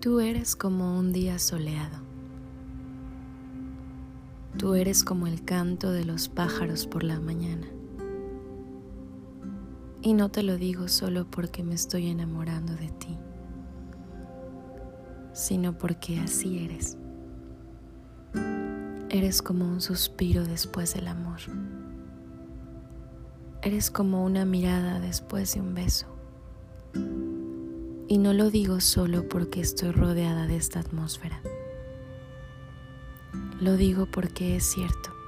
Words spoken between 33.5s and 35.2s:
Lo digo porque es cierto.